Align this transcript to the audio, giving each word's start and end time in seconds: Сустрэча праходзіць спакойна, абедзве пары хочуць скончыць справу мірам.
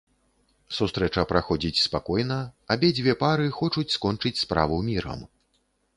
Сустрэча 0.77 1.25
праходзіць 1.31 1.81
спакойна, 1.87 2.37
абедзве 2.77 3.13
пары 3.23 3.47
хочуць 3.59 3.93
скончыць 3.97 4.37
справу 4.45 4.83
мірам. 4.93 5.19